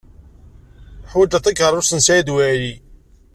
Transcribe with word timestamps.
Ḥwajeɣ 1.11 1.41
takeṛṛust 1.41 1.91
n 1.95 1.99
Saɛid 2.05 2.29
Waɛli. 2.33 2.73